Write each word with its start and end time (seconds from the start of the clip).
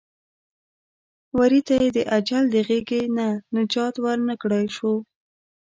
وري 1.37 1.61
ته 1.67 1.73
یې 1.81 1.87
د 1.97 1.99
اجل 2.17 2.43
د 2.53 2.55
غېږې 2.67 3.01
نه 3.17 3.27
نجات 3.55 3.95
ور 4.03 4.17
نه 4.27 4.35
کړلی 4.41 4.67
شو. 4.77 4.93